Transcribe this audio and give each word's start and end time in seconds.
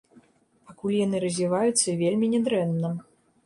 Пакуль 0.69 0.95
яны 1.05 1.21
развіваюцца 1.25 1.97
вельмі 2.03 2.33
не 2.35 2.43
дрэнна. 2.51 2.95